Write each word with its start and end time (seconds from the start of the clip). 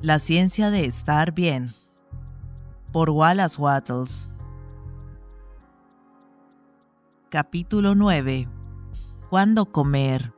La 0.00 0.20
ciencia 0.20 0.70
de 0.70 0.84
estar 0.84 1.32
bien. 1.32 1.74
Por 2.92 3.10
Wallace 3.10 3.60
Wattles. 3.60 4.30
Capítulo 7.30 7.96
9. 7.96 8.46
¿Cuándo 9.28 9.66
comer? 9.66 10.32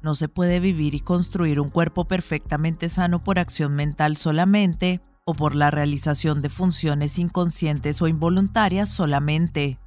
No 0.00 0.14
se 0.14 0.28
puede 0.28 0.58
vivir 0.58 0.94
y 0.94 1.00
construir 1.00 1.60
un 1.60 1.68
cuerpo 1.68 2.06
perfectamente 2.06 2.88
sano 2.88 3.22
por 3.22 3.38
acción 3.38 3.74
mental 3.74 4.16
solamente 4.16 5.02
o 5.26 5.34
por 5.34 5.54
la 5.54 5.70
realización 5.70 6.40
de 6.40 6.48
funciones 6.48 7.18
inconscientes 7.18 8.00
o 8.00 8.08
involuntarias 8.08 8.88
solamente. 8.88 9.78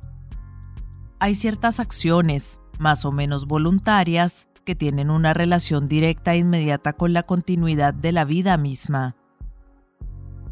Hay 1.18 1.34
ciertas 1.34 1.80
acciones, 1.80 2.60
más 2.78 3.04
o 3.04 3.12
menos 3.12 3.48
voluntarias, 3.48 4.48
que 4.64 4.76
tienen 4.76 5.10
una 5.10 5.34
relación 5.34 5.88
directa 5.88 6.34
e 6.34 6.38
inmediata 6.38 6.94
con 6.94 7.14
la 7.14 7.24
continuidad 7.24 7.94
de 7.94 8.12
la 8.12 8.26
vida 8.26 8.58
misma. 8.58 9.16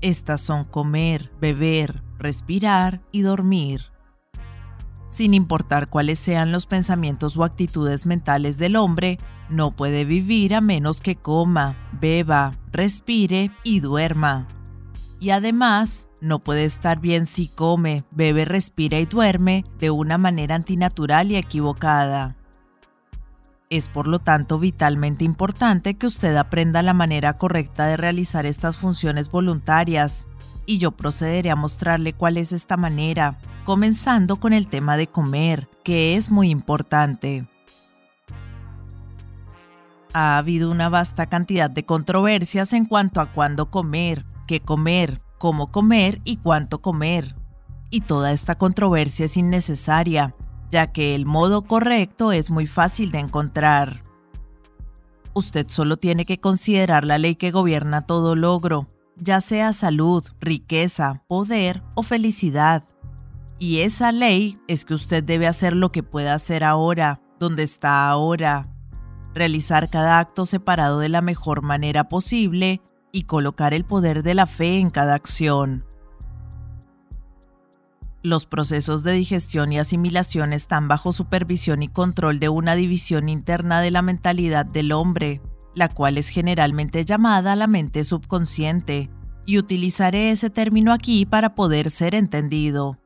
Estas 0.02 0.42
son 0.42 0.66
comer, 0.66 1.32
beber, 1.40 2.04
respirar 2.18 3.02
y 3.12 3.22
dormir. 3.22 3.92
Sin 5.12 5.34
importar 5.34 5.90
cuáles 5.90 6.20
sean 6.20 6.52
los 6.52 6.66
pensamientos 6.66 7.38
o 7.38 7.44
actitudes 7.44 8.06
mentales 8.06 8.58
del 8.58 8.78
hombre, 8.78 9.20
no 9.50 9.72
puede 9.72 10.06
vivir 10.06 10.56
a 10.56 10.62
menos 10.62 11.02
que 11.02 11.18
coma, 11.18 11.76
beba, 12.00 12.54
respire 12.72 13.52
y 13.64 13.82
duerma. 13.82 14.48
Y 15.20 15.32
además, 15.32 16.08
no 16.22 16.40
puede 16.40 16.66
estar 16.66 17.00
bien 17.00 17.26
si 17.26 17.48
come, 17.48 18.06
bebe, 18.12 18.46
respira 18.46 19.00
y 19.00 19.06
duerme 19.06 19.66
de 19.80 19.92
una 19.92 20.18
manera 20.18 20.56
antinatural 20.56 21.32
y 21.32 21.36
equivocada. 21.36 22.38
Es 23.72 23.88
por 23.88 24.06
lo 24.06 24.20
tanto 24.20 24.60
vitalmente 24.60 25.24
importante 25.24 25.94
que 25.94 26.06
usted 26.06 26.36
aprenda 26.36 26.84
la 26.84 26.94
manera 26.94 27.38
correcta 27.38 27.88
de 27.88 27.96
realizar 27.96 28.46
estas 28.46 28.76
funciones 28.76 29.32
voluntarias, 29.32 30.28
y 30.66 30.78
yo 30.78 30.92
procederé 30.92 31.52
a 31.52 31.56
mostrarle 31.56 32.12
cuál 32.12 32.36
es 32.36 32.52
esta 32.52 32.76
manera, 32.76 33.40
comenzando 33.64 34.42
con 34.42 34.52
el 34.52 34.68
tema 34.68 34.98
de 34.98 35.08
comer, 35.08 35.70
que 35.86 36.18
es 36.18 36.30
muy 36.30 36.50
importante. 36.50 37.48
Ha 40.12 40.38
habido 40.38 40.70
una 40.70 40.90
vasta 40.90 41.28
cantidad 41.28 41.72
de 41.72 41.86
controversias 41.86 42.74
en 42.74 42.84
cuanto 42.84 43.22
a 43.22 43.32
cuándo 43.32 43.72
comer, 43.72 44.26
qué 44.48 44.60
comer, 44.60 45.22
cómo 45.38 45.68
comer 45.68 46.20
y 46.26 46.38
cuánto 46.38 46.82
comer. 46.82 47.38
Y 47.90 48.02
toda 48.02 48.34
esta 48.34 48.56
controversia 48.56 49.28
es 49.28 49.38
innecesaria, 49.38 50.36
ya 50.72 50.92
que 50.92 51.14
el 51.16 51.26
modo 51.26 51.64
correcto 51.64 52.32
es 52.32 52.50
muy 52.50 52.66
fácil 52.66 53.12
de 53.12 53.20
encontrar. 53.20 54.04
Usted 55.34 55.68
solo 55.70 55.98
tiene 55.98 56.26
que 56.26 56.40
considerar 56.40 57.06
la 57.06 57.18
ley 57.18 57.36
que 57.36 57.52
gobierna 57.52 58.06
todo 58.06 58.36
logro, 58.36 58.88
ya 59.18 59.42
sea 59.42 59.74
salud, 59.74 60.26
riqueza, 60.40 61.24
poder 61.28 61.84
o 61.96 62.04
felicidad. 62.04 62.84
Y 63.60 63.80
esa 63.80 64.12
ley 64.12 64.60
es 64.68 64.86
que 64.86 64.94
usted 64.94 65.24
debe 65.24 65.48
hacer 65.48 65.76
lo 65.76 65.92
que 65.92 66.04
pueda 66.04 66.34
hacer 66.34 66.64
ahora, 66.64 67.22
donde 67.40 67.64
está 67.64 68.10
ahora, 68.10 68.68
realizar 69.34 69.90
cada 69.90 70.20
acto 70.20 70.46
separado 70.46 71.00
de 71.00 71.10
la 71.10 71.22
mejor 71.22 71.62
manera 71.62 72.10
posible 72.10 72.82
y 73.12 73.24
colocar 73.24 73.74
el 73.74 73.86
poder 73.86 74.24
de 74.24 74.34
la 74.34 74.48
fe 74.48 74.80
en 74.80 74.90
cada 74.90 75.14
acción. 75.16 75.86
Los 78.24 78.46
procesos 78.46 79.04
de 79.04 79.14
digestión 79.14 79.72
y 79.72 79.80
asimilación 79.80 80.54
están 80.54 80.88
bajo 80.88 81.12
supervisión 81.12 81.82
y 81.82 81.88
control 81.88 82.40
de 82.40 82.50
una 82.50 82.76
división 82.76 83.30
interna 83.30 83.82
de 83.82 83.90
la 83.90 84.04
mentalidad 84.04 84.64
del 84.64 84.92
hombre, 84.92 85.42
la 85.74 85.90
cual 85.90 86.20
es 86.20 86.28
generalmente 86.30 87.04
llamada 87.04 87.56
la 87.56 87.66
mente 87.66 88.04
subconsciente, 88.04 89.10
y 89.48 89.58
utilizaré 89.58 90.30
ese 90.30 90.52
término 90.52 90.94
aquí 90.94 91.26
para 91.26 91.56
poder 91.56 91.90
ser 91.90 92.14
entendido. 92.14 93.00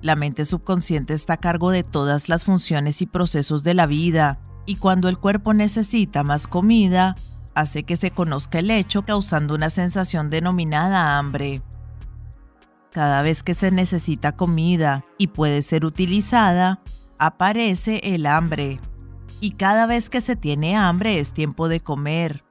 La 0.00 0.16
mente 0.16 0.46
subconsciente 0.46 1.14
está 1.14 1.34
a 1.34 1.40
cargo 1.40 1.70
de 1.70 1.84
todas 1.84 2.28
las 2.28 2.44
funciones 2.44 3.02
y 3.02 3.06
procesos 3.06 3.62
de 3.62 3.74
la 3.74 3.86
vida, 3.86 4.40
y 4.66 4.76
cuando 4.76 5.08
el 5.08 5.18
cuerpo 5.18 5.54
necesita 5.54 6.24
más 6.24 6.48
comida, 6.48 7.14
hace 7.54 7.84
que 7.84 7.96
se 7.96 8.10
conozca 8.10 8.58
el 8.58 8.72
hecho 8.72 9.02
causando 9.02 9.54
una 9.54 9.70
sensación 9.70 10.28
denominada 10.28 11.18
hambre. 11.18 11.62
Cada 12.92 13.22
vez 13.22 13.42
que 13.42 13.54
se 13.54 13.70
necesita 13.70 14.32
comida 14.32 15.02
y 15.16 15.28
puede 15.28 15.62
ser 15.62 15.86
utilizada, 15.86 16.80
aparece 17.18 18.00
el 18.04 18.26
hambre. 18.26 18.80
Y 19.40 19.52
cada 19.52 19.86
vez 19.86 20.10
que 20.10 20.20
se 20.20 20.36
tiene 20.36 20.76
hambre 20.76 21.18
es 21.18 21.32
tiempo 21.32 21.70
de 21.70 21.80
comer. 21.80 22.44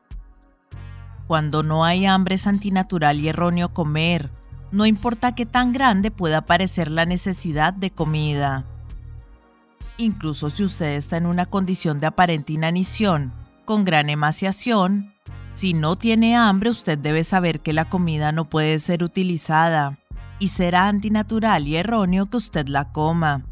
Cuando 1.27 1.61
no 1.61 1.85
hay 1.85 2.07
hambre 2.07 2.35
es 2.35 2.47
antinatural 2.47 3.19
y 3.19 3.29
erróneo 3.29 3.71
comer, 3.71 4.31
no 4.71 4.87
importa 4.87 5.35
qué 5.35 5.45
tan 5.45 5.73
grande 5.73 6.09
pueda 6.09 6.41
parecer 6.41 6.89
la 6.89 7.05
necesidad 7.05 7.71
de 7.71 7.91
comida. 7.91 8.65
Incluso 9.97 10.49
si 10.49 10.63
usted 10.63 10.95
está 10.95 11.17
en 11.17 11.27
una 11.27 11.45
condición 11.45 11.99
de 11.99 12.07
aparente 12.07 12.51
inanición, 12.51 13.31
con 13.63 13.85
gran 13.85 14.09
emaciación, 14.09 15.13
si 15.53 15.75
no 15.75 15.95
tiene 15.95 16.35
hambre 16.35 16.71
usted 16.71 16.97
debe 16.97 17.23
saber 17.23 17.59
que 17.59 17.73
la 17.73 17.85
comida 17.85 18.31
no 18.31 18.45
puede 18.45 18.79
ser 18.79 19.03
utilizada 19.03 20.00
y 20.41 20.47
será 20.47 20.87
antinatural 20.87 21.67
y 21.67 21.75
erróneo 21.75 22.25
que 22.25 22.37
usted 22.37 22.67
la 22.67 22.91
coma. 22.91 23.45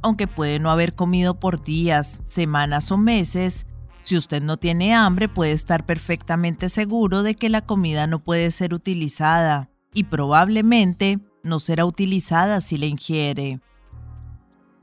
Aunque 0.00 0.26
puede 0.26 0.58
no 0.58 0.70
haber 0.70 0.94
comido 0.94 1.38
por 1.38 1.62
días, 1.62 2.20
semanas 2.24 2.90
o 2.90 2.96
meses, 2.96 3.66
si 4.02 4.16
usted 4.16 4.42
no 4.42 4.56
tiene 4.56 4.94
hambre 4.94 5.28
puede 5.28 5.52
estar 5.52 5.84
perfectamente 5.84 6.70
seguro 6.70 7.22
de 7.22 7.34
que 7.34 7.50
la 7.50 7.66
comida 7.66 8.06
no 8.06 8.24
puede 8.24 8.50
ser 8.50 8.72
utilizada 8.72 9.68
y 9.92 10.04
probablemente 10.04 11.18
no 11.42 11.60
será 11.60 11.84
utilizada 11.84 12.62
si 12.62 12.78
la 12.78 12.86
ingiere. 12.86 13.60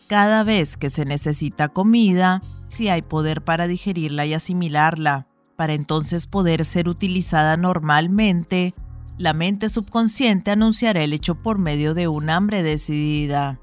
Cada 0.06 0.44
vez 0.44 0.78
que 0.78 0.92
se 0.92 1.04
necesita 1.04 1.70
comida, 1.70 2.44
si 2.68 2.90
hay 2.90 3.02
poder 3.02 3.44
para 3.44 3.66
digerirla 3.66 4.28
y 4.28 4.36
asimilarla, 4.36 5.26
para 5.56 5.74
entonces 5.74 6.28
poder 6.28 6.64
ser 6.64 6.88
utilizada 6.88 7.58
normalmente, 7.58 8.76
la 9.18 9.34
mente 9.34 9.70
subconsciente 9.70 10.52
anunciará 10.52 11.04
el 11.04 11.14
hecho 11.14 11.36
por 11.36 11.58
medio 11.58 11.94
de 11.94 12.08
un 12.08 12.30
hambre 12.30 12.64
decidida. 12.64 13.60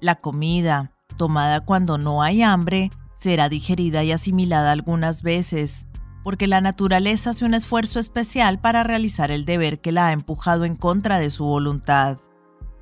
La 0.00 0.16
comida, 0.16 0.92
tomada 1.16 1.60
cuando 1.60 1.96
no 1.96 2.22
hay 2.22 2.42
hambre, 2.42 2.90
será 3.18 3.48
digerida 3.48 4.04
y 4.04 4.12
asimilada 4.12 4.72
algunas 4.72 5.22
veces, 5.22 5.86
porque 6.22 6.46
la 6.46 6.60
naturaleza 6.60 7.30
hace 7.30 7.46
un 7.46 7.54
esfuerzo 7.54 7.98
especial 7.98 8.60
para 8.60 8.82
realizar 8.82 9.30
el 9.30 9.46
deber 9.46 9.80
que 9.80 9.92
la 9.92 10.08
ha 10.08 10.12
empujado 10.12 10.66
en 10.66 10.76
contra 10.76 11.18
de 11.18 11.30
su 11.30 11.44
voluntad. 11.44 12.18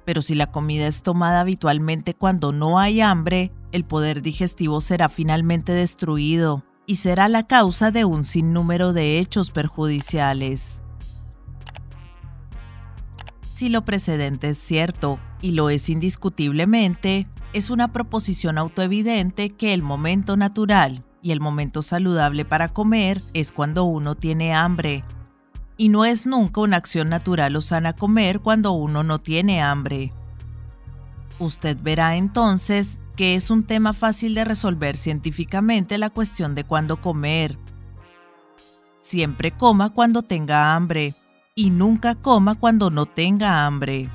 Pero 0.05 0.23
si 0.23 0.35
la 0.35 0.47
comida 0.47 0.89
es 0.89 1.03
tomada 1.03 1.41
habitualmente 1.41 2.15
cuando 2.15 2.51
no 2.51 2.81
hay 2.81 3.01
hambre, 3.01 3.53
el 3.71 3.85
poder 3.85 4.23
digestivo 4.23 4.81
será 4.81 5.09
finalmente 5.09 5.73
destruido 5.73 6.65
y 6.87 6.97
será 6.97 7.29
la 7.29 7.45
causa 7.45 7.93
de 7.93 8.05
un 8.05 8.25
sinnúmero 8.25 8.93
de 8.93 9.21
hechos 9.21 9.51
perjudiciales. 9.51 10.83
Si 13.59 13.69
lo 13.69 13.85
precedente 13.85 14.51
es 14.51 14.59
cierto, 14.59 15.19
y 15.43 15.51
lo 15.51 15.69
es 15.69 15.89
indiscutiblemente, 15.89 17.27
es 17.53 17.71
una 17.71 17.91
proposición 17.91 18.57
autoevidente 18.57 19.51
que 19.51 19.75
el 19.75 19.83
momento 19.83 20.37
natural 20.37 21.03
y 21.23 21.33
el 21.33 21.41
momento 21.41 21.83
saludable 21.83 22.45
para 22.45 22.69
comer 22.69 23.21
es 23.35 23.51
cuando 23.51 23.83
uno 23.83 24.15
tiene 24.15 24.55
hambre. 24.55 25.03
Y 25.77 25.89
no 25.89 26.05
es 26.05 26.25
nunca 26.25 26.61
una 26.61 26.77
acción 26.77 27.09
natural 27.09 27.57
o 27.57 27.61
sana 27.61 27.95
comer 27.95 28.39
cuando 28.39 28.71
uno 28.71 29.03
no 29.03 29.19
tiene 29.19 29.61
hambre. 29.61 30.13
Usted 31.41 31.77
verá 31.83 32.15
entonces 32.15 33.01
que 33.17 33.35
es 33.35 33.51
un 33.51 33.65
tema 33.65 33.93
fácil 33.93 34.37
de 34.37 34.45
resolver 34.45 34.97
científicamente 34.97 35.99
la 35.99 36.11
cuestión 36.11 36.55
de 36.55 36.63
cuándo 36.63 37.01
comer. 37.01 37.59
Siempre 39.03 39.51
coma 39.51 39.91
cuando 39.91 40.23
tenga 40.23 40.77
hambre 40.77 41.17
y 41.59 41.71
nunca 41.71 42.15
coma 42.15 42.55
cuando 42.55 42.89
no 42.89 43.07
tenga 43.07 43.67
hambre. 43.67 44.09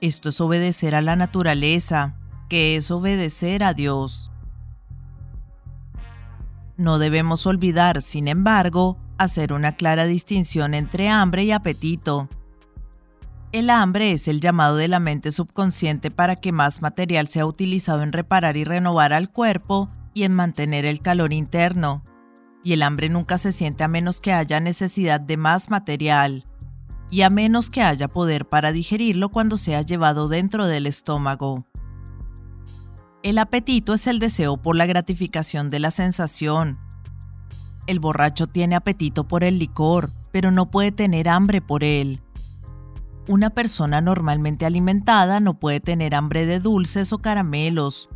Esto 0.00 0.28
es 0.28 0.40
obedecer 0.40 0.94
a 0.94 1.02
la 1.02 1.16
naturaleza, 1.16 2.14
que 2.48 2.76
es 2.76 2.92
obedecer 2.92 3.64
a 3.64 3.74
Dios. 3.74 4.30
No 6.76 7.00
debemos 7.00 7.44
olvidar, 7.48 8.02
sin 8.02 8.28
embargo, 8.28 8.98
hacer 9.18 9.52
una 9.52 9.74
clara 9.74 10.04
distinción 10.04 10.74
entre 10.74 11.08
hambre 11.08 11.42
y 11.42 11.50
apetito. 11.50 12.28
El 13.50 13.68
hambre 13.68 14.12
es 14.12 14.28
el 14.28 14.40
llamado 14.40 14.76
de 14.76 14.86
la 14.86 15.00
mente 15.00 15.32
subconsciente 15.32 16.12
para 16.12 16.36
que 16.36 16.52
más 16.52 16.82
material 16.82 17.26
sea 17.26 17.46
utilizado 17.46 18.04
en 18.04 18.12
reparar 18.12 18.56
y 18.56 18.62
renovar 18.62 19.12
al 19.12 19.28
cuerpo 19.28 19.90
y 20.14 20.22
en 20.22 20.34
mantener 20.34 20.84
el 20.84 21.00
calor 21.00 21.32
interno 21.32 22.04
y 22.62 22.72
el 22.72 22.82
hambre 22.82 23.08
nunca 23.08 23.38
se 23.38 23.52
siente 23.52 23.84
a 23.84 23.88
menos 23.88 24.20
que 24.20 24.32
haya 24.32 24.60
necesidad 24.60 25.20
de 25.20 25.36
más 25.36 25.70
material, 25.70 26.46
y 27.10 27.22
a 27.22 27.30
menos 27.30 27.70
que 27.70 27.82
haya 27.82 28.08
poder 28.08 28.48
para 28.48 28.72
digerirlo 28.72 29.28
cuando 29.28 29.56
sea 29.56 29.82
llevado 29.82 30.28
dentro 30.28 30.66
del 30.66 30.86
estómago. 30.86 31.66
El 33.22 33.38
apetito 33.38 33.94
es 33.94 34.06
el 34.06 34.18
deseo 34.18 34.56
por 34.56 34.76
la 34.76 34.86
gratificación 34.86 35.70
de 35.70 35.78
la 35.78 35.90
sensación. 35.90 36.78
El 37.86 38.00
borracho 38.00 38.46
tiene 38.46 38.74
apetito 38.74 39.28
por 39.28 39.44
el 39.44 39.58
licor, 39.58 40.12
pero 40.32 40.50
no 40.50 40.70
puede 40.70 40.90
tener 40.90 41.28
hambre 41.28 41.60
por 41.60 41.84
él. 41.84 42.20
Una 43.28 43.50
persona 43.50 44.00
normalmente 44.00 44.66
alimentada 44.66 45.38
no 45.38 45.54
puede 45.54 45.78
tener 45.78 46.14
hambre 46.14 46.46
de 46.46 46.58
dulces 46.58 47.12
o 47.12 47.18
caramelos. 47.18 48.08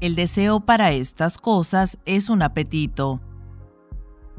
El 0.00 0.14
deseo 0.14 0.60
para 0.60 0.92
estas 0.92 1.36
cosas 1.36 1.98
es 2.06 2.30
un 2.30 2.40
apetito. 2.40 3.20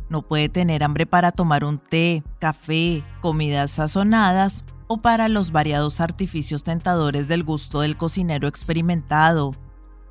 No 0.10 0.24
puede 0.24 0.50
tener 0.50 0.84
hambre 0.84 1.06
para 1.06 1.32
tomar 1.32 1.64
un 1.64 1.78
té, 1.78 2.24
café, 2.40 3.04
comidas 3.22 3.72
sazonadas 3.72 4.64
o 4.88 4.98
para 4.98 5.30
los 5.30 5.52
variados 5.52 6.02
artificios 6.02 6.64
tentadores 6.64 7.28
del 7.28 7.44
gusto 7.44 7.82
del 7.82 7.96
cocinero 7.96 8.48
experimentado. 8.48 9.54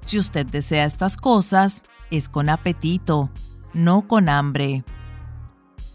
Si 0.04 0.18
usted 0.18 0.46
desea 0.46 0.84
estas 0.84 1.16
cosas, 1.16 1.82
es 2.12 2.28
con 2.28 2.48
apetito, 2.48 3.28
no 3.74 4.06
con 4.06 4.28
hambre. 4.28 4.84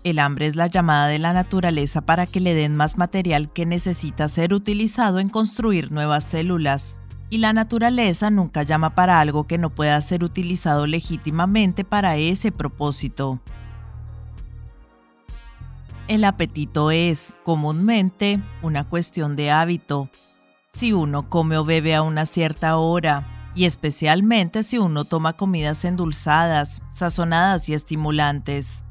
El 0.04 0.20
hambre 0.20 0.48
es 0.48 0.58
la 0.58 0.68
llamada 0.68 1.08
de 1.08 1.18
la 1.18 1.32
naturaleza 1.32 2.02
para 2.02 2.26
que 2.26 2.42
le 2.42 2.54
den 2.54 2.76
más 2.76 2.98
material 2.98 3.54
que 3.54 3.66
necesita 3.66 4.28
ser 4.28 4.54
utilizado 4.54 5.20
en 5.20 5.30
construir 5.30 5.94
nuevas 5.94 6.26
células. 6.26 7.00
Y 7.30 7.38
la 7.38 7.54
naturaleza 7.54 8.30
nunca 8.30 8.64
llama 8.64 8.96
para 8.96 9.22
algo 9.22 9.48
que 9.48 9.58
no 9.58 9.70
pueda 9.70 10.00
ser 10.02 10.26
utilizado 10.26 10.88
legítimamente 10.88 11.86
para 11.86 12.18
ese 12.18 12.52
propósito. 12.52 13.40
El 16.10 16.26
apetito 16.26 16.92
es, 16.92 17.38
comúnmente, 17.44 18.42
una 18.62 18.84
cuestión 18.84 19.38
de 19.38 19.52
hábito. 19.52 20.10
Si 20.74 20.92
uno 20.92 21.30
come 21.30 21.58
o 21.58 21.64
bebe 21.64 21.96
a 21.96 22.02
una 22.02 22.26
cierta 22.26 22.76
hora, 22.76 23.52
y 23.56 23.66
especialmente 23.66 24.64
si 24.64 24.78
uno 24.78 25.06
toma 25.06 25.34
comidas 25.34 25.86
endulzadas, 25.86 26.82
sazonadas 26.90 27.70
y 27.70 27.74
estimulantes. 27.74 28.84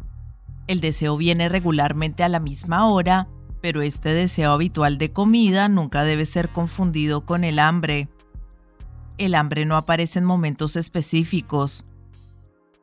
El 0.69 0.81
deseo 0.81 1.17
viene 1.19 1.49
regularmente 1.49 2.23
a 2.23 2.29
la 2.31 2.41
misma 2.41 2.87
hora, 2.87 3.29
pero 3.61 3.83
este 3.83 4.15
deseo 4.15 4.53
habitual 4.53 4.97
de 4.97 5.13
comida 5.13 5.69
nunca 5.69 6.05
debe 6.05 6.25
ser 6.25 6.49
confundido 6.51 7.27
con 7.27 7.45
el 7.45 7.59
hambre. 7.59 8.09
El 9.19 9.35
hambre 9.35 9.67
no 9.67 9.77
aparece 9.77 10.19
en 10.19 10.25
momentos 10.25 10.77
específicos, 10.77 11.85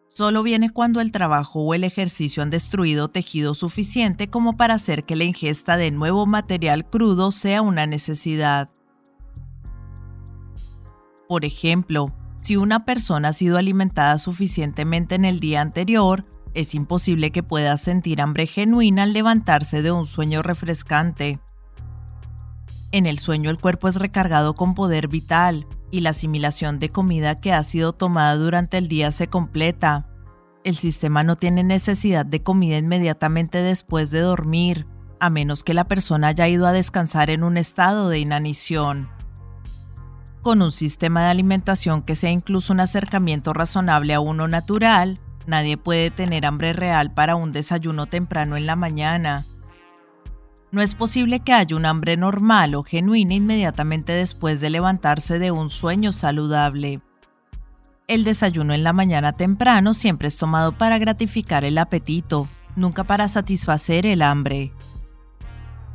solo 0.10 0.44
viene 0.44 0.72
cuando 0.72 1.00
el 1.00 1.12
trabajo 1.12 1.62
o 1.62 1.74
el 1.74 1.84
ejercicio 1.84 2.44
han 2.44 2.50
destruido 2.50 3.08
tejido 3.08 3.54
suficiente 3.54 4.30
como 4.30 4.58
para 4.58 4.74
hacer 4.74 5.06
que 5.06 5.16
la 5.16 5.24
ingesta 5.24 5.78
de 5.78 5.92
nuevo 5.92 6.26
material 6.26 6.90
crudo 6.90 7.32
sea 7.32 7.62
una 7.62 7.86
necesidad. 7.86 8.70
Por 11.28 11.46
ejemplo, 11.46 12.14
si 12.42 12.58
una 12.58 12.86
persona 12.86 13.30
ha 13.30 13.34
sido 13.34 13.58
alimentada 13.58 14.18
suficientemente 14.18 15.16
en 15.16 15.26
el 15.26 15.40
día 15.40 15.62
anterior, 15.62 16.26
es 16.54 16.74
imposible 16.74 17.32
que 17.32 17.44
pueda 17.44 17.78
sentir 17.78 18.22
hambre 18.22 18.48
genuina 18.48 19.04
al 19.04 19.14
levantarse 19.14 19.82
de 19.84 19.92
un 19.92 20.08
sueño 20.08 20.42
refrescante. 20.42 21.40
En 22.92 23.06
el 23.06 23.20
sueño 23.20 23.52
el 23.52 23.60
cuerpo 23.60 23.88
es 23.88 23.98
recargado 23.98 24.56
con 24.56 24.74
poder 24.74 25.08
vital 25.08 25.68
y 25.92 26.02
la 26.02 26.12
asimilación 26.12 26.80
de 26.80 26.90
comida 26.90 27.40
que 27.40 27.54
ha 27.54 27.64
sido 27.64 27.94
tomada 27.94 28.36
durante 28.36 28.78
el 28.78 28.88
día 28.88 29.12
se 29.12 29.28
completa. 29.28 30.08
El 30.64 30.78
sistema 30.78 31.24
no 31.24 31.36
tiene 31.36 31.64
necesidad 31.64 32.26
de 32.26 32.44
comida 32.44 32.78
inmediatamente 32.78 33.62
después 33.62 34.12
de 34.12 34.20
dormir, 34.20 34.88
a 35.20 35.30
menos 35.30 35.64
que 35.64 35.74
la 35.74 35.88
persona 35.88 36.28
haya 36.28 36.48
ido 36.48 36.68
a 36.68 36.72
descansar 36.72 37.30
en 37.30 37.44
un 37.44 37.58
estado 37.58 38.10
de 38.10 38.20
inanición. 38.20 39.10
Con 40.42 40.62
un 40.62 40.72
sistema 40.72 41.24
de 41.24 41.30
alimentación 41.30 42.02
que 42.02 42.16
sea 42.16 42.32
incluso 42.32 42.72
un 42.72 42.80
acercamiento 42.80 43.54
razonable 43.54 44.14
a 44.14 44.22
uno 44.22 44.48
natural, 44.48 45.20
nadie 45.48 45.78
puede 45.78 46.12
tener 46.12 46.46
hambre 46.46 46.74
real 46.74 47.14
para 47.14 47.36
un 47.36 47.52
desayuno 47.52 48.06
temprano 48.06 48.56
en 48.56 48.66
la 48.66 48.76
mañana. 48.76 49.46
No 50.72 50.82
es 50.82 50.94
posible 50.94 51.40
que 51.40 51.54
haya 51.54 51.76
un 51.76 51.86
hambre 51.86 52.16
normal 52.16 52.76
o 52.76 52.84
genuina 52.84 53.34
inmediatamente 53.34 54.14
después 54.14 54.62
de 54.62 54.70
levantarse 54.70 55.40
de 55.40 55.52
un 55.52 55.70
sueño 55.70 56.12
saludable. 56.12 57.02
El 58.08 58.24
desayuno 58.24 58.74
en 58.74 58.84
la 58.84 58.94
mañana 58.94 59.34
temprano 59.34 59.94
siempre 59.94 60.28
es 60.28 60.38
tomado 60.38 60.72
para 60.72 60.98
gratificar 61.00 61.64
el 61.66 61.78
apetito, 61.78 62.48
nunca 62.76 63.04
para 63.04 63.28
satisfacer 63.28 64.06
el 64.06 64.22
hambre. 64.22 64.74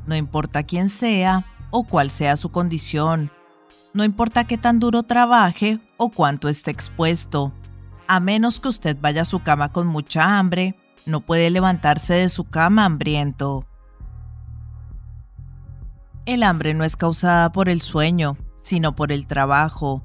No 0.06 0.16
importa 0.16 0.64
quién 0.64 0.88
sea 0.88 1.44
o 1.70 1.84
cuál 1.84 2.10
sea 2.10 2.36
su 2.36 2.50
condición, 2.50 3.30
no 3.94 4.02
importa 4.02 4.44
qué 4.44 4.58
tan 4.58 4.80
duro 4.80 5.04
trabaje 5.04 5.78
o 5.96 6.10
cuánto 6.10 6.48
esté 6.48 6.72
expuesto, 6.72 7.52
a 8.08 8.18
menos 8.18 8.58
que 8.58 8.68
usted 8.68 8.96
vaya 9.00 9.22
a 9.22 9.24
su 9.24 9.40
cama 9.40 9.70
con 9.70 9.86
mucha 9.86 10.36
hambre, 10.36 10.74
no 11.06 11.20
puede 11.20 11.48
levantarse 11.50 12.14
de 12.14 12.28
su 12.28 12.44
cama 12.44 12.84
hambriento. 12.84 13.66
El 16.26 16.42
hambre 16.42 16.74
no 16.74 16.84
es 16.84 16.96
causada 16.96 17.52
por 17.52 17.68
el 17.68 17.80
sueño, 17.80 18.36
sino 18.62 18.96
por 18.96 19.12
el 19.12 19.26
trabajo, 19.26 20.02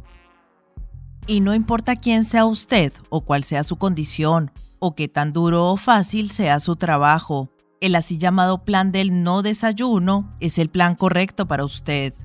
y 1.30 1.42
no 1.42 1.54
importa 1.54 1.96
quién 1.96 2.26
sea 2.26 2.46
usted 2.46 2.92
o 3.10 3.22
cuál 3.22 3.44
sea 3.44 3.64
su 3.64 3.76
condición, 3.76 4.52
o 4.80 4.96
qué 4.96 5.08
tan 5.08 5.32
duro 5.32 5.68
o 5.68 5.78
fácil 5.78 6.32
sea 6.32 6.60
su 6.60 6.76
trabajo, 6.76 7.52
el 7.82 7.94
así 7.94 8.18
llamado 8.18 8.66
plan 8.66 8.92
del 8.92 9.22
no 9.22 9.44
desayuno 9.44 10.36
es 10.40 10.58
el 10.58 10.70
plan 10.70 10.96
correcto 10.96 11.48
para 11.48 11.64
usted. 11.64 12.16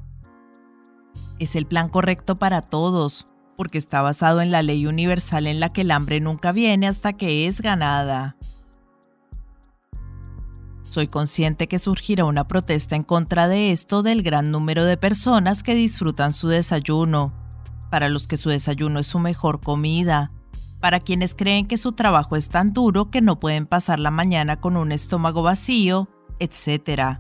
Es 1.38 1.54
el 1.54 1.66
plan 1.66 1.90
correcto 1.90 2.38
para 2.38 2.62
todos, 2.62 3.28
porque 3.58 3.76
está 3.76 4.00
basado 4.00 4.40
en 4.40 4.50
la 4.50 4.62
ley 4.62 4.86
universal 4.86 5.48
en 5.48 5.60
la 5.60 5.70
que 5.70 5.82
el 5.82 5.90
hambre 5.90 6.18
nunca 6.20 6.52
viene 6.52 6.88
hasta 6.88 7.12
que 7.12 7.46
es 7.46 7.60
ganada. 7.60 8.36
Soy 10.94 11.08
consciente 11.08 11.66
que 11.66 11.80
surgirá 11.80 12.24
una 12.24 12.46
protesta 12.46 12.94
en 12.94 13.02
contra 13.02 13.48
de 13.48 13.72
esto 13.72 14.04
del 14.04 14.22
gran 14.22 14.52
número 14.52 14.84
de 14.84 14.96
personas 14.96 15.64
que 15.64 15.74
disfrutan 15.74 16.32
su 16.32 16.46
desayuno, 16.46 17.32
para 17.90 18.08
los 18.08 18.28
que 18.28 18.36
su 18.36 18.48
desayuno 18.48 19.00
es 19.00 19.08
su 19.08 19.18
mejor 19.18 19.60
comida, 19.60 20.30
para 20.78 21.00
quienes 21.00 21.34
creen 21.34 21.66
que 21.66 21.78
su 21.78 21.94
trabajo 21.94 22.36
es 22.36 22.48
tan 22.48 22.72
duro 22.72 23.10
que 23.10 23.22
no 23.22 23.40
pueden 23.40 23.66
pasar 23.66 23.98
la 23.98 24.12
mañana 24.12 24.60
con 24.60 24.76
un 24.76 24.92
estómago 24.92 25.42
vacío, 25.42 26.08
etc. 26.38 27.18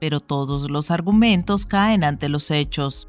Pero 0.00 0.18
todos 0.18 0.68
los 0.68 0.90
argumentos 0.90 1.66
caen 1.66 2.02
ante 2.02 2.28
los 2.28 2.50
hechos. 2.50 3.06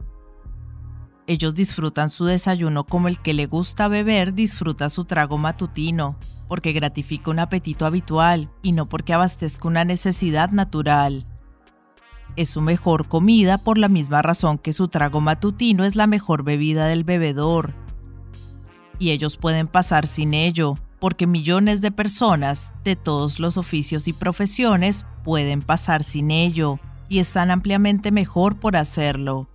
Ellos 1.26 1.56
disfrutan 1.56 2.12
su 2.12 2.26
desayuno 2.26 2.84
como 2.84 3.08
el 3.08 3.20
que 3.20 3.34
le 3.34 3.48
gusta 3.48 3.88
beber 3.88 4.36
disfruta 4.36 4.90
su 4.92 5.06
trago 5.06 5.40
matutino, 5.40 6.20
porque 6.48 6.74
gratifica 6.74 7.32
un 7.32 7.40
apetito 7.40 7.86
habitual 7.86 8.50
y 8.62 8.72
no 8.72 8.88
porque 8.88 9.14
abastezca 9.14 9.68
una 9.68 9.86
necesidad 9.86 10.52
natural. 10.52 11.26
Es 12.36 12.50
su 12.50 12.62
mejor 12.62 13.08
comida 13.08 13.58
por 13.58 13.78
la 13.78 13.88
misma 13.88 14.22
razón 14.22 14.58
que 14.58 14.74
su 14.74 14.88
trago 14.88 15.22
matutino 15.22 15.86
es 15.86 15.96
la 15.96 16.08
mejor 16.08 16.44
bebida 16.44 16.88
del 16.88 17.04
bebedor. 17.04 17.74
Y 19.00 19.12
ellos 19.12 19.38
pueden 19.38 19.68
pasar 19.68 20.08
sin 20.08 20.34
ello, 20.34 20.78
porque 21.00 21.28
millones 21.28 21.82
de 21.82 21.92
personas 21.92 22.74
de 22.84 22.96
todos 22.96 23.40
los 23.40 23.58
oficios 23.58 24.08
y 24.08 24.14
profesiones 24.14 25.06
pueden 25.24 25.62
pasar 25.62 26.04
sin 26.04 26.32
ello, 26.32 26.80
y 27.10 27.20
están 27.20 27.52
ampliamente 27.52 28.12
mejor 28.12 28.60
por 28.60 28.76
hacerlo. 28.76 29.48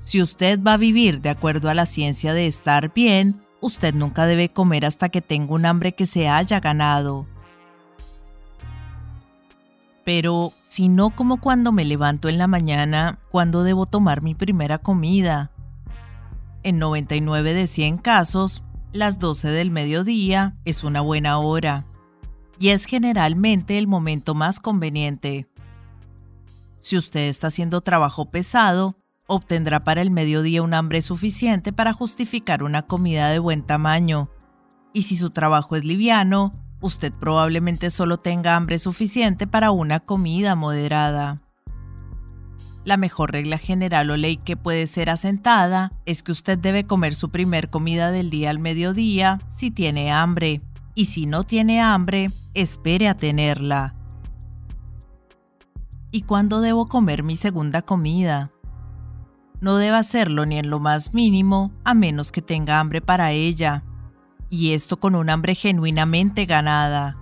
Si 0.00 0.22
usted 0.22 0.60
va 0.62 0.74
a 0.74 0.78
vivir 0.78 1.20
de 1.20 1.28
acuerdo 1.28 1.68
a 1.68 1.74
la 1.74 1.86
ciencia 1.86 2.32
de 2.32 2.46
estar 2.46 2.92
bien, 2.94 3.42
usted 3.60 3.94
nunca 3.94 4.26
debe 4.26 4.48
comer 4.48 4.84
hasta 4.84 5.08
que 5.08 5.20
tenga 5.20 5.54
un 5.54 5.66
hambre 5.66 5.92
que 5.92 6.06
se 6.06 6.28
haya 6.28 6.60
ganado 6.60 7.26
pero 10.10 10.52
si 10.62 10.88
no 10.88 11.10
como 11.10 11.40
cuando 11.40 11.70
me 11.70 11.84
levanto 11.84 12.28
en 12.28 12.36
la 12.36 12.48
mañana, 12.48 13.20
cuando 13.30 13.62
debo 13.62 13.86
tomar 13.86 14.22
mi 14.22 14.34
primera 14.34 14.78
comida. 14.78 15.52
En 16.64 16.80
99 16.80 17.54
de 17.54 17.66
100 17.68 17.98
casos, 17.98 18.64
las 18.92 19.20
12 19.20 19.48
del 19.50 19.70
mediodía 19.70 20.56
es 20.64 20.82
una 20.82 21.00
buena 21.00 21.38
hora 21.38 21.86
y 22.58 22.70
es 22.70 22.86
generalmente 22.86 23.78
el 23.78 23.86
momento 23.86 24.34
más 24.34 24.58
conveniente. 24.58 25.48
Si 26.80 26.96
usted 26.96 27.28
está 27.28 27.46
haciendo 27.46 27.80
trabajo 27.80 28.32
pesado, 28.32 28.96
obtendrá 29.30 29.84
para 29.84 30.02
el 30.02 30.10
mediodía 30.10 30.60
un 30.60 30.74
hambre 30.74 31.02
suficiente 31.02 31.72
para 31.72 31.92
justificar 31.92 32.64
una 32.64 32.82
comida 32.82 33.30
de 33.30 33.38
buen 33.38 33.62
tamaño. 33.62 34.28
Y 34.92 35.02
si 35.02 35.16
su 35.16 35.30
trabajo 35.30 35.76
es 35.76 35.84
liviano, 35.84 36.52
usted 36.80 37.12
probablemente 37.12 37.90
solo 37.90 38.18
tenga 38.18 38.56
hambre 38.56 38.80
suficiente 38.80 39.46
para 39.46 39.70
una 39.70 40.00
comida 40.00 40.56
moderada. 40.56 41.40
La 42.84 42.96
mejor 42.96 43.30
regla 43.30 43.58
general 43.58 44.10
o 44.10 44.16
ley 44.16 44.36
que 44.36 44.56
puede 44.56 44.88
ser 44.88 45.10
asentada 45.10 45.92
es 46.06 46.24
que 46.24 46.32
usted 46.32 46.58
debe 46.58 46.84
comer 46.84 47.14
su 47.14 47.30
primer 47.30 47.70
comida 47.70 48.10
del 48.10 48.30
día 48.30 48.50
al 48.50 48.58
mediodía 48.58 49.38
si 49.48 49.70
tiene 49.70 50.10
hambre, 50.10 50.60
y 50.96 51.04
si 51.04 51.26
no 51.26 51.44
tiene 51.44 51.80
hambre, 51.80 52.32
espere 52.54 53.08
a 53.08 53.16
tenerla. 53.16 53.94
¿Y 56.10 56.22
cuándo 56.22 56.60
debo 56.60 56.88
comer 56.88 57.22
mi 57.22 57.36
segunda 57.36 57.82
comida? 57.82 58.50
No 59.60 59.76
debe 59.76 59.96
hacerlo 59.96 60.46
ni 60.46 60.58
en 60.58 60.70
lo 60.70 60.80
más 60.80 61.12
mínimo, 61.12 61.70
a 61.84 61.94
menos 61.94 62.32
que 62.32 62.42
tenga 62.42 62.80
hambre 62.80 63.00
para 63.00 63.32
ella 63.32 63.84
y 64.50 64.72
esto 64.72 64.98
con 64.98 65.14
un 65.14 65.30
hambre 65.30 65.54
genuinamente 65.54 66.44
ganada. 66.44 67.16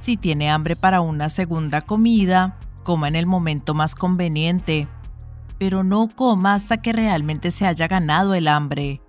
Si 0.00 0.16
tiene 0.16 0.50
hambre 0.50 0.76
para 0.76 1.00
una 1.00 1.28
segunda 1.28 1.82
comida, 1.82 2.56
coma 2.84 3.08
en 3.08 3.16
el 3.16 3.26
momento 3.26 3.74
más 3.74 3.94
conveniente, 3.94 4.88
pero 5.58 5.84
no 5.84 6.08
coma 6.08 6.54
hasta 6.54 6.80
que 6.80 6.92
realmente 6.92 7.50
se 7.50 7.66
haya 7.66 7.86
ganado 7.88 8.34
el 8.34 8.48
hambre. 8.48 9.02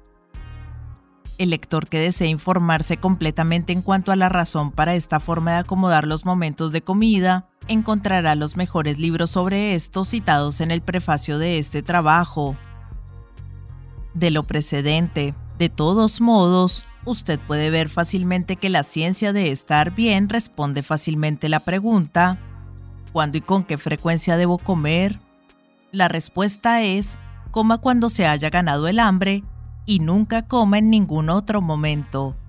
El 1.42 1.50
lector 1.50 1.88
que 1.88 2.00
desee 2.00 2.28
informarse 2.28 2.98
completamente 2.98 3.74
en 3.74 3.82
cuanto 3.82 4.12
a 4.12 4.16
la 4.16 4.30
razón 4.30 4.70
para 4.70 4.94
esta 4.94 5.20
forma 5.20 5.54
de 5.54 5.58
acomodar 5.58 6.06
los 6.06 6.24
momentos 6.24 6.72
de 6.72 6.84
comida, 6.84 7.50
encontrará 7.68 8.36
los 8.36 8.58
mejores 8.58 9.00
libros 9.00 9.32
sobre 9.32 9.74
esto 9.74 10.06
citados 10.06 10.62
en 10.62 10.70
el 10.70 10.82
prefacio 10.82 11.40
de 11.40 11.58
este 11.58 11.82
trabajo. 11.82 12.56
De 14.14 14.30
lo 14.30 14.44
precedente, 14.44 15.34
de 15.58 15.70
todos 15.70 16.22
modos, 16.22 16.86
usted 17.06 17.40
puede 17.40 17.72
ver 17.72 17.90
fácilmente 17.90 18.58
que 18.58 18.70
la 18.70 18.84
ciencia 18.84 19.34
de 19.34 19.52
estar 19.52 19.96
bien 19.96 20.30
responde 20.30 20.84
fácilmente 20.84 21.50
la 21.50 21.62
pregunta 21.62 22.38
¿Cuándo 23.14 23.40
y 23.40 23.42
con 23.42 23.64
qué 23.64 23.80
frecuencia 23.80 24.38
debo 24.38 24.60
comer? 24.60 25.20
La 25.92 26.08
respuesta 26.08 26.84
es, 26.84 27.18
coma 27.50 27.80
cuando 27.80 28.12
se 28.12 28.28
haya 28.28 28.52
ganado 28.52 28.88
el 28.88 29.00
hambre 29.00 29.44
y 29.92 30.00
nunca 30.00 30.48
coma 30.48 30.78
en 30.78 30.90
ningún 30.90 31.30
otro 31.30 31.62
momento. 31.62 32.41